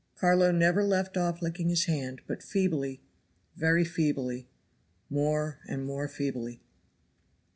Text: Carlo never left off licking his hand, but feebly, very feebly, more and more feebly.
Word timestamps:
Carlo 0.15 0.51
never 0.51 0.83
left 0.83 1.15
off 1.15 1.43
licking 1.43 1.69
his 1.69 1.85
hand, 1.85 2.21
but 2.25 2.41
feebly, 2.41 3.03
very 3.55 3.85
feebly, 3.85 4.49
more 5.11 5.59
and 5.67 5.85
more 5.85 6.07
feebly. 6.07 6.59